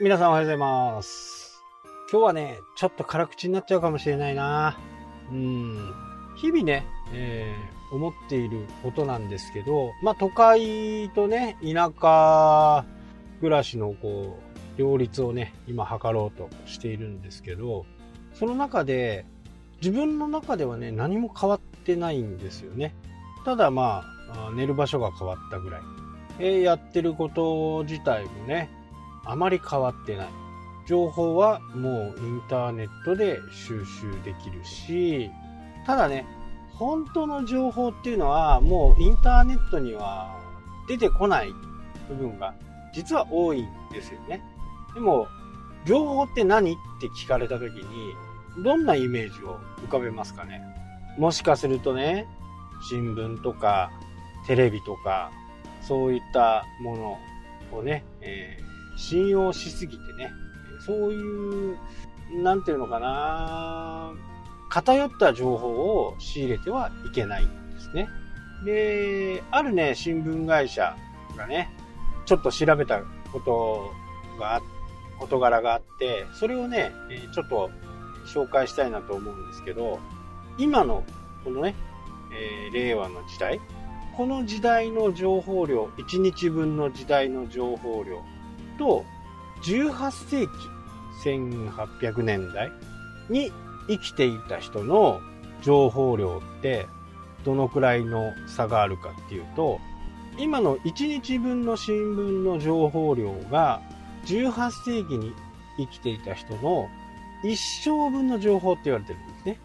[0.00, 1.60] 皆さんおはようございます。
[2.12, 4.78] 今日はね、ちょっと辛口になっちゃうかもしれないな。
[5.32, 5.92] うん。
[6.36, 12.84] 日々ね、えー思っていることなんですけど、まあ都会とね、田舎
[13.40, 14.38] 暮らしのこ
[14.76, 17.84] う、両立をね、今測ろうとしているんですけど、
[18.34, 19.24] その中で、
[19.80, 22.94] 自分の中ではね、何も変わってないんですよね。
[23.44, 25.80] ただまあ、あ寝る場所が変わったぐらい。
[26.38, 28.70] えーやってること自体もね、
[29.24, 30.28] あまり変わってない。
[30.86, 35.30] 情報はもうインターネットで収集できるし、
[35.86, 36.26] ただね、
[36.72, 40.38] 本当の情報っていうのはもうインターネットには
[40.88, 41.52] 出てこない
[42.08, 42.54] 部分が
[42.94, 44.42] 実は多いんですよね。
[44.94, 45.28] でも、
[45.84, 48.14] 情報って何って聞かれた時に、
[48.64, 50.62] どんなイメージを浮かべますかね？
[51.18, 52.26] もしかするとね、
[52.88, 53.90] 新聞とか
[54.46, 55.30] テレビとか、
[55.82, 58.58] そういったものをね、え
[58.98, 60.32] 信用しすぎてね、
[60.84, 61.78] そういう、
[62.42, 64.12] なんていうのかな、
[64.68, 68.08] 偏った情報を仕入れてはいけないんですね。
[68.64, 70.96] で、あるね、新聞会社
[71.36, 71.70] がね、
[72.26, 73.00] ちょっと調べた
[73.32, 73.92] こと
[74.38, 74.60] が、
[75.20, 76.92] 事柄があって、それをね、
[77.32, 77.70] ちょっと
[78.26, 80.00] 紹介したいなと思うんですけど、
[80.58, 81.04] 今の、
[81.44, 81.76] このね、
[82.32, 83.60] えー令和の時代、
[84.16, 88.22] この時代の情報量、1日分の時代の情報量
[88.78, 89.04] と、
[89.62, 90.52] 18世紀、
[91.24, 92.70] 1800年代
[93.28, 93.52] に
[93.88, 95.20] 生きていた人の
[95.62, 96.86] 情報量って、
[97.44, 99.80] どのくらいの差があるかっていうと、
[100.38, 103.82] 今の1日分の新聞の情報量が、
[104.26, 105.32] 18世紀に
[105.78, 106.88] 生きていた人の
[107.44, 109.58] 一生分の情報って言われてるんですね。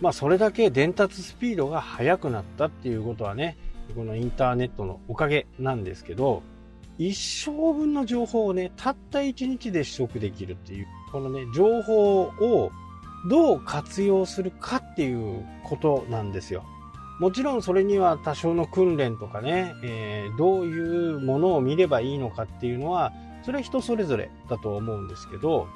[0.00, 3.56] まあそれだけ伝達スピードが速くなったっていうことはね、
[3.94, 6.42] このインターネットのおかげなんですけど、
[6.98, 12.70] 一生分の情報をね、たった一日で取得できるっていう、このね、情報を
[13.28, 16.64] どう活用するかっていうことなんですよ。
[17.18, 23.12] もちろんそれには多少の訓練とかね、えーどういうものを見ればいいのかっていうのは、
[23.42, 25.66] それは人それぞれだと思うんですけど、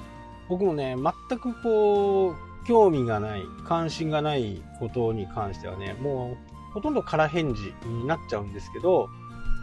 [0.49, 0.95] 僕もね、
[1.29, 2.35] 全くこう、
[2.67, 6.37] 興味がない、関心がないことに関してはね、も
[6.69, 9.09] うほとんど空返事になっちゃうんですけど、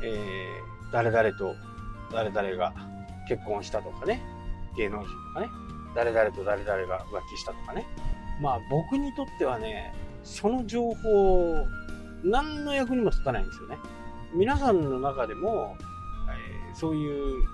[0.05, 1.54] えー誰々と
[2.12, 2.75] 誰々が
[3.28, 4.22] 結婚したとかね、
[4.76, 5.49] 芸能人とかね、
[5.94, 7.87] 誰々と誰々が浮気したとかね。
[8.41, 9.93] まあ僕にとってはね、
[10.25, 11.66] その情報、
[12.25, 13.78] 何の役にも立たないんですよね。
[14.34, 15.76] 皆さんの中でも、
[16.31, 17.44] えーそういう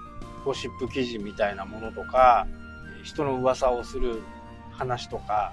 [0.44, 2.46] ゴシップ記事みたいなものとか、
[3.02, 4.20] 人の噂をする
[4.72, 5.52] 話とか、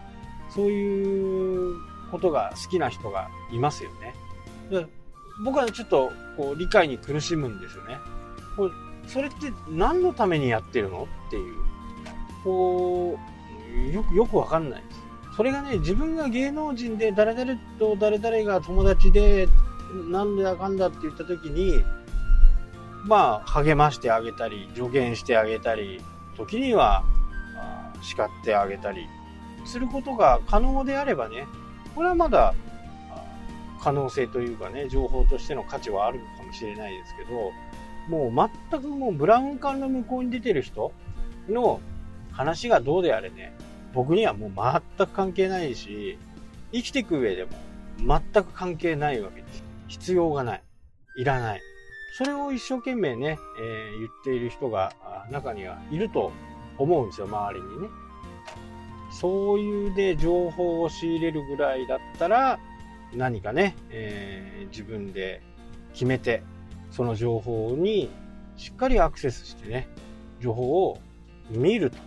[0.49, 1.75] そういう
[2.11, 4.13] ことが好きな人がいますよね。
[5.43, 7.99] 僕はちょっとこう理解に苦しむんですよね。
[8.55, 8.71] これ
[9.07, 11.55] それって何のためにやってるのっていう。
[12.43, 13.17] こ
[13.89, 15.01] う、よく、よくわかんないです。
[15.37, 19.47] それがね、自分が芸能人で誰々と誰々が友達で、
[20.09, 21.83] なんだかんだって言った時に、
[23.05, 26.01] まあ、励ましてあげたり、助言してあげたり、
[26.37, 27.03] 時には、
[28.01, 29.07] 叱ってあげたり、
[29.65, 31.47] することが可能であればね、
[31.95, 32.53] これはまだ、
[33.81, 37.51] 可能性というかね、情報としての価値はあるかもしれないですけど、
[38.07, 40.91] もう全くもうブラウン管の向こうに出てる人
[41.49, 41.79] の
[42.31, 43.53] 話がどうであれね、
[43.93, 46.17] 僕にはもう全く関係ないし、
[46.71, 47.51] 生きていく上でも
[47.97, 49.63] 全く関係ないわけです。
[49.87, 50.63] 必要がない。
[51.17, 51.61] いらない。
[52.17, 54.93] それを一生懸命ね、えー言っている人が
[55.31, 56.31] 中にはいると
[56.77, 57.87] 思うんですよ、周りにね。
[59.11, 62.59] そういうで情報を仕入れるぐらいだったら、
[63.13, 65.41] 何かね、えー自分で
[65.93, 66.43] 決めて、
[66.91, 68.09] その情報に
[68.55, 69.89] しっかりアクセスしてね、
[70.39, 70.97] 情報を
[71.49, 71.97] 見ると。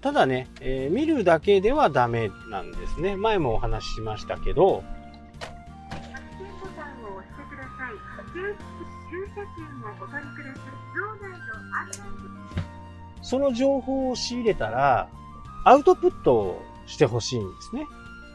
[0.00, 3.16] ただね、えー見るだけではダメなんですね。
[3.16, 4.82] 前もお話ししましたけど、
[5.90, 5.92] 100
[6.38, 7.92] 点ボタンを押してください。
[8.32, 8.56] 駐
[9.10, 10.80] 駐車券をお取りください。
[10.96, 11.36] 場内の
[11.76, 15.08] 案内その情報を仕入れたら、
[15.64, 17.86] アウトプットをしてほしいんですね。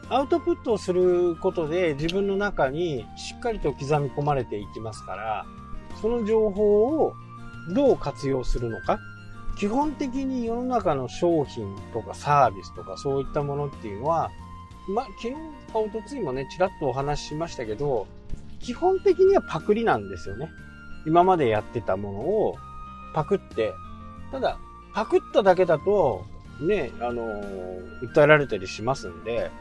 [0.10, 5.46] アウトプットをすることで自分の中にしっかりと刻み込まれていきますから、
[6.02, 7.14] その情報を
[7.74, 9.00] どう活用するのか。
[9.58, 14.30] 基本的に世の中の商品とかサービスとかそういったものっていうのは、
[14.94, 15.34] まあ、昨日
[15.72, 18.06] かおとついもね、ちらっとお話ししましたけど、
[18.60, 20.50] 基本的にはパクリなんですよね。
[21.08, 22.56] 今までやってたものを
[23.14, 23.74] パクって、
[24.32, 24.60] ただ、
[24.94, 26.26] パクっただけだと、
[26.60, 29.52] ね、あのー訴えられたりしますんで、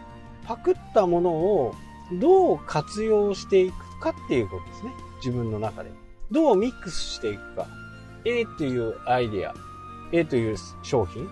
[0.47, 1.75] パクったものを
[2.13, 4.93] どう活用していくかっていうことですね。
[5.17, 5.91] 自分の中で。
[6.31, 7.67] どうミックスしていくか。
[8.25, 9.55] A っていうアイデア
[10.13, 11.29] A という商品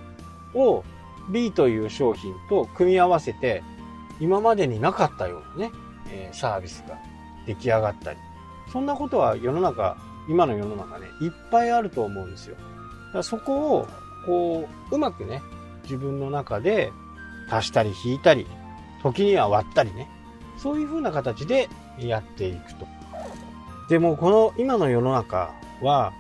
[0.55, 0.85] を
[1.31, 3.63] B という商品と組み合わせて、
[4.21, 5.73] 今までになかったようなね、
[6.11, 6.99] え、サービスが
[7.47, 8.19] 出来上がったり。
[8.73, 9.97] そんなことは世の中、
[10.29, 12.57] 今の世の中ね、いっぱいあると思うんですよ。
[12.57, 13.89] だからそこを、
[14.27, 15.43] こう、うまくね、
[15.85, 16.93] 自分の中で
[17.51, 18.47] 足したり引いたり、
[19.03, 20.09] 時には割ったりね、
[20.59, 21.69] そういう風な形で
[21.99, 22.87] やっていくと。
[23.89, 25.53] でもこの今の世の中
[25.83, 26.13] は、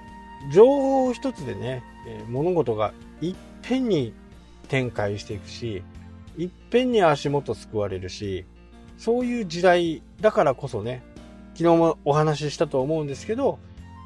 [0.53, 1.83] 情報一つでね、
[2.29, 4.13] 物事がいっぺんに
[4.69, 5.83] 展開していくし、
[6.37, 8.45] いっぺんに足元救われるし、
[8.99, 11.03] そういう時代だからこそね、
[11.55, 13.59] 昨日もお話ししたと思うんですけど、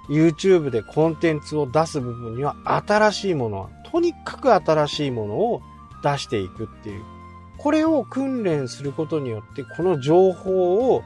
[0.08, 5.62] YouTube でコンテンツを出す部分には新しいものは、とにかく新しいものを
[6.02, 7.15] 出していくっていう。
[7.58, 11.03] これを訓練することによって、この情報を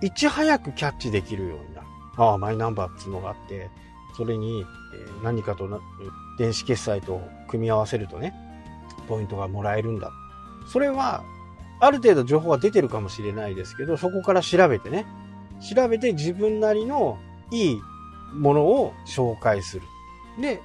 [0.00, 1.86] いち早くキャッチできるようになる。
[2.16, 3.70] ああ、マイナンバーっていうのがあって、
[4.16, 4.64] それに
[5.22, 5.68] 何かと
[6.38, 8.34] 電子決済と組み合わせるとね、
[9.08, 10.10] ポイントがもらえるんだ。
[10.72, 11.22] それは、
[11.78, 15.06] ある程度情報が出てるかもしれないですけど、そこから調べてね、
[15.74, 17.18] 調べて自分なりの
[17.50, 17.80] いい
[18.34, 19.82] ものを紹介する。
[20.40, 20.60] で、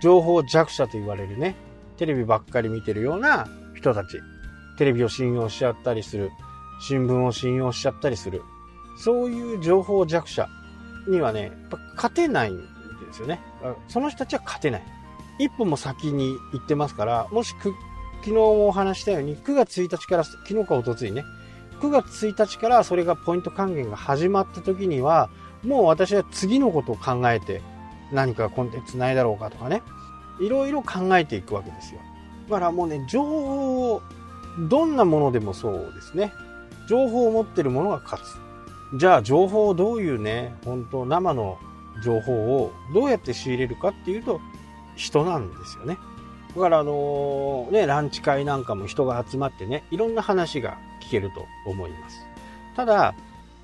[0.00, 1.54] 情報弱者と言われるね、
[1.96, 4.20] テレビばっかり見てるような人たち、
[4.78, 6.30] テレビを信用しちゃったりする、
[6.80, 8.42] 新聞を信用しちゃったりする、
[8.96, 10.48] そういう情報弱者
[11.08, 12.64] にはね、やっぱ勝てないんで
[13.12, 13.40] すよね。
[13.88, 14.82] その人たちは勝てない。
[15.38, 17.74] 一歩も先に行ってますから、もしく、
[18.20, 21.24] 昨日もお話したように、9月1日から、昨日か一昨日ね、
[21.80, 25.30] 9月1日からそれがポイント還元が始まった時には、
[25.62, 27.62] もう私は次のことを考えて、
[28.12, 29.82] 何かコンテンツないだろうかとかね、
[30.40, 32.00] いろいろ考えていくわけですよ。
[32.48, 34.02] だからもうね、情報を、
[34.58, 36.32] どんなものでもそうですね。
[36.88, 38.98] 情報を持ってるものが勝つ。
[38.98, 41.58] じゃあ情報をどういうね、本当生の
[42.02, 44.40] 情報をどうやって仕入れるかっていうと、
[44.96, 45.98] 人なんですよね。
[46.56, 52.26] だからあのね、ランチ会なんかも人が集まってね、いろんな話が聞けると思います。
[52.74, 53.14] ただ、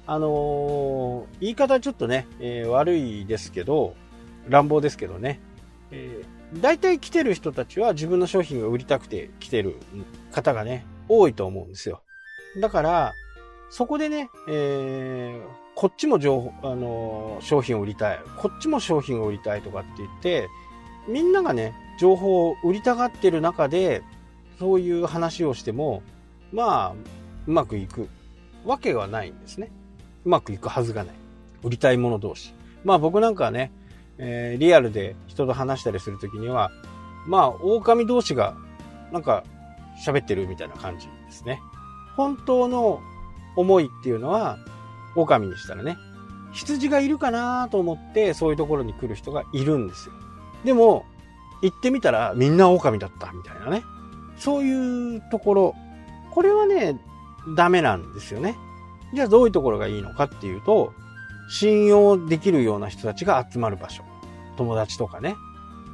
[0.07, 3.95] あのー、言い方ちょっとね、えー、悪いですけど、
[4.49, 5.41] 乱暴ですけどね、
[5.91, 6.23] え、
[6.61, 9.77] 大体来てる人たちは自分の商品が売りたくて来てる
[10.33, 12.03] 方がね、多いと思うんですよ。
[12.61, 13.13] だから、
[13.71, 15.43] そこでね、えー、
[15.75, 20.49] こっちも情報、あのー、商品を売りたい、こっちも商品を売りたいとかって言って、
[21.09, 24.03] みんながね、情報を売りたがってる中で、
[24.59, 26.03] そういう話をしても、
[26.53, 26.95] まあ、
[27.47, 28.09] うまくいく
[28.65, 29.71] わけはないんですね。
[30.25, 31.15] うまくいくはずがない。
[31.63, 32.55] 売りたいもの同士。
[32.85, 33.73] まあ僕なんかはね、
[34.19, 36.71] えー、リアルで人と話したりするときには、
[37.27, 38.57] まあ、狼同士が、
[39.13, 39.45] なんか、
[40.05, 41.61] 喋ってるみたいな感じですね。
[42.17, 43.01] 本当の
[43.57, 44.59] 思いっていうのは、
[45.17, 45.97] 狼にしたらね、
[46.53, 50.15] 羊がいるかなと思って、そういうところに来る人がいるんですよ。
[50.65, 51.05] でも、
[51.63, 53.83] 行ってみたらみんな狼だったみたいなね。
[54.37, 55.75] そういうところ、
[56.33, 56.99] これはね、
[57.57, 58.57] ダメなんですよね。
[59.15, 60.93] じゃあどういうところがいいのかっていうと、
[61.49, 64.03] 信用できるような人たちが集まる場所。
[64.57, 65.37] 友達とかね。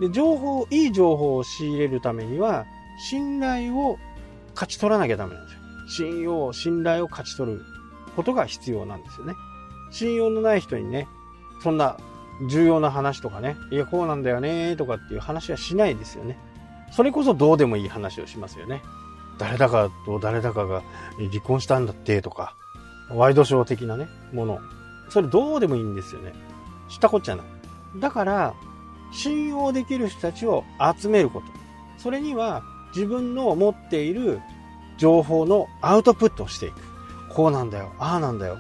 [0.01, 2.65] で、情報、いい情報を仕入れるためには、
[3.09, 3.99] 信頼を
[4.55, 6.11] 勝ち取らなきゃダメなんですよ。
[6.11, 7.63] 信用、信頼を勝ち取る
[8.17, 9.35] ことが必要なんですよね。
[9.91, 11.09] 信用のない人にね、
[11.63, 11.97] そんな
[12.49, 16.39] 重要な話とかね、いや、こうなんだよね、とかっていう話はしないですよね。
[16.93, 18.83] それこそどうでもいい話をしますよね。
[19.39, 20.83] 誰だかと誰だかが
[21.17, 22.55] 離婚したんだってとか、
[23.11, 24.59] ワイドショー的なね、もの。
[25.11, 26.33] それどうでもいいんですよね。
[26.89, 27.47] 知ったこっちゃない。
[27.97, 28.55] だから、
[29.13, 30.65] 信用できる人たちを
[30.97, 31.47] 集めること。
[31.99, 32.63] それには
[32.95, 34.41] 自分の持っている
[34.97, 36.81] 情報のアウトプットをしていく。
[37.29, 37.93] こうなんだよ。
[37.99, 38.59] ああなんだよ。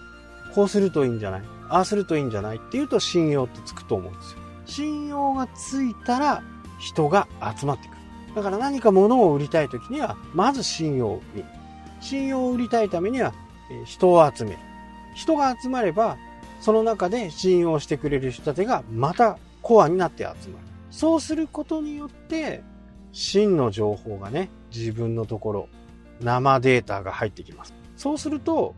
[0.55, 4.39] こうするといいんじゃないああするといいんじゃないっていうと信用ってつくと思うんですよ。
[4.67, 6.43] 信用がついたら
[6.79, 8.01] 人が集まってくる。
[8.35, 11.49] だから何か物を売りたい時には、まず信用を見る。
[12.01, 13.33] 信用を売りたいためには、
[13.85, 14.59] 人を集める。
[15.15, 16.17] 人が集まれば、
[16.61, 20.71] その中で信用してくれる人たちがまたコアになって集まる。
[20.91, 22.63] そうすることによって、
[23.13, 25.69] 真の情報がね、自分のところ、
[26.21, 27.75] 生データが入ってきます。
[27.97, 28.75] そうすると、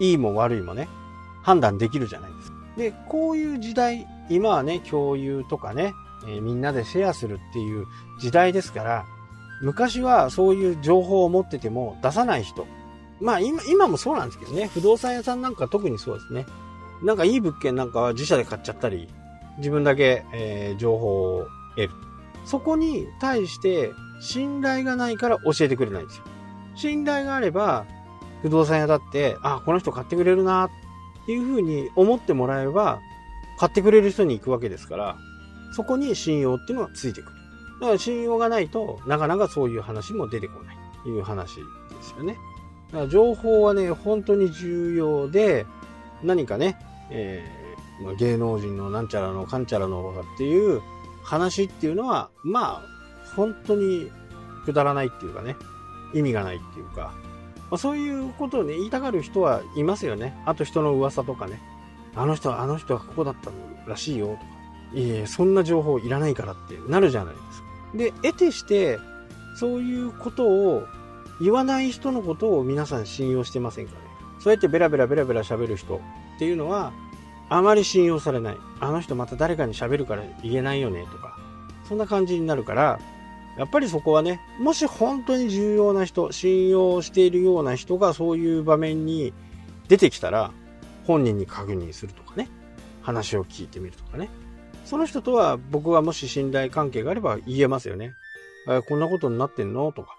[0.00, 0.88] いいも悪いもね、
[1.42, 2.58] 判断できるじゃないですか。
[2.76, 5.92] で、こういう時代、今はね、共有とかね、
[6.26, 7.86] えー、みんなでシェアするっていう
[8.20, 9.04] 時代ですから、
[9.62, 12.66] 昔はそういう情報を持ってても出さない人。
[13.20, 16.46] まあ今、今もそうなんですけどね、不動産屋さんなんか特にそうですね。
[17.02, 19.08] なんかいい物件なんかは自社で買っちゃったり、
[19.58, 21.90] 自分だけ、えー、情報を得る。
[22.44, 26.24] そこに対して信頼がないから教えてくれないんですよ。
[26.74, 27.86] 信頼があれば、
[28.42, 30.70] 不動産屋だって、あ、この人買ってくれるなっ
[31.26, 33.00] ていうふうに思ってもらえば、
[33.58, 35.18] 買ってくれる人に行くわけですから、
[35.72, 37.36] そこに信用っていうのがついてくる。
[37.80, 41.62] だから信用がないとなかなかそういう話も出てこないという話で
[42.02, 42.36] すよね。
[42.92, 45.66] だから情報はね、本当に重要で、
[46.22, 46.78] 何かね、
[47.10, 50.80] えー、芸能人のなんちゃらのかんちゃらのとかっていう
[51.22, 54.10] 話っていうのは、まあ、本当に
[54.64, 55.56] くだらないっていうかね、
[56.14, 57.12] 意味がないっていうか、
[57.70, 60.36] まあ、そういうことをね、言いたがる人はいますよね。
[60.44, 61.60] あと人の噂とかね。
[62.16, 63.50] あの人は、あの人はここだった
[63.88, 64.42] らしいよとか。
[64.94, 67.66] いえ、そんな情報いらないからってなるじゃないですか。
[67.94, 68.98] で、得てして、
[69.54, 70.84] そういうことを
[71.40, 73.98] 言わない人のことを皆さん信用してませんかね。
[74.40, 76.92] そうやってベラベラベラベラ喋る人っていうのは、
[77.48, 78.56] あまり信用されない。
[78.80, 81.36] あの人また誰かに喋るから言えないよねとか、
[81.88, 82.98] そんな感じになるから、
[83.58, 89.34] やっぱりそこはね、もし本当に重要な人、信用しているような人がそういう場面に
[89.88, 90.52] 出てきたら、
[91.06, 92.48] 本人に確認するとかね、
[93.02, 94.30] 話を聞いてみるとかね。
[94.84, 98.14] その人とは僕はもし信頼関係があれば言えますよね。
[98.66, 100.16] あこんなことになってんのとか。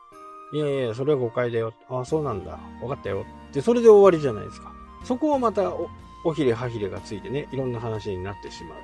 [0.54, 1.74] いやいや、それは誤解だよ。
[1.90, 2.60] ああ、そうなんだ。
[2.80, 3.26] 分かったよ。
[3.54, 4.72] で、それで終わりじゃないですか。
[5.04, 5.90] そこをまたお、
[6.26, 8.78] おひれはひれがついてね、いろんな話になってしまう。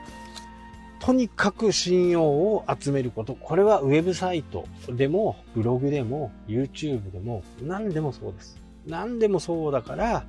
[0.99, 3.35] とにかく信用を集めること。
[3.35, 8.59] これはウェブサイトでも、ブログでも、YouTube でも、何でもそうです。
[8.85, 10.25] 何でもそうだから、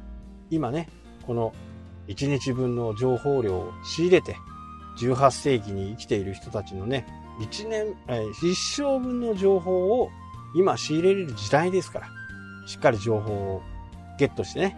[0.50, 0.88] 今ね、
[1.26, 1.52] この
[2.08, 4.36] 1日分の情報量を仕入れて、
[4.98, 7.06] 18世紀に生きている人たちのね、
[7.40, 10.10] 1年、え一生分の情報を
[10.54, 12.08] 今仕入れれる時代ですから、
[12.66, 13.62] しっかり情報を
[14.18, 14.76] ゲットしてね、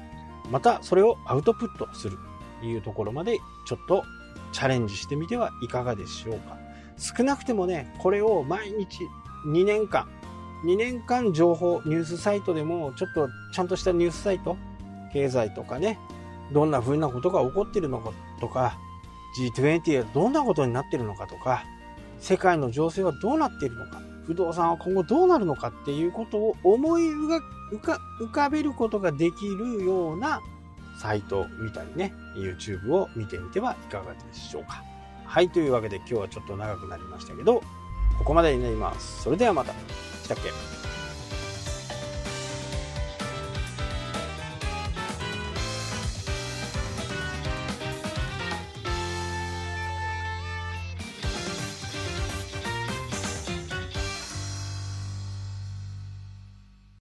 [0.51, 2.19] またそれをアウトプットする
[2.61, 4.05] というところまでちょっと
[4.53, 6.59] チャレンジしてみてはいかがでしょうか。
[6.97, 9.05] 少なくてもね、これを毎日
[9.47, 10.07] 2年間、
[10.65, 14.57] 2年間情報、ニュースサイトでも、ちょっとちゃんとしたニュースサイト、
[15.13, 15.99] 経済とかね、
[16.53, 18.79] どんな風なことが起こってるのかとか、
[19.39, 21.65] G20 はどんなことになってるのかとか、
[22.19, 27.41] 世界の情勢はどうなっているのか、不動産は今後どうなるのかっていうことを思い浮
[28.31, 30.41] かべることができるような
[31.01, 34.85] サイトみたいね、YouTube を見てみてはいかがでしょうか。
[35.25, 37.61] はい、というわけで今日はちょっと長くなりましたけど、
[38.19, 39.23] ここまでになります。
[39.23, 39.73] それではまた。
[40.23, 40.80] 来たっけ？